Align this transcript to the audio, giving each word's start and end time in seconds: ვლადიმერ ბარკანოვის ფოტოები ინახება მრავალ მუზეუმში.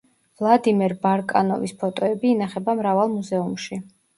ვლადიმერ 0.39 0.95
ბარკანოვის 1.03 1.75
ფოტოები 1.83 2.33
ინახება 2.33 2.77
მრავალ 2.81 3.17
მუზეუმში. 3.21 3.83